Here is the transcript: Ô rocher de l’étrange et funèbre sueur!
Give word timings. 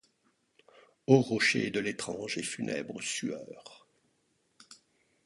Ô 1.05 1.21
rocher 1.21 1.69
de 1.69 1.79
l’étrange 1.79 2.39
et 2.39 2.41
funèbre 2.41 2.99
sueur! 3.03 3.85